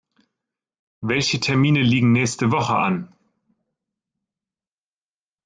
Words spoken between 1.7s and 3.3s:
liegen nächste Woche an?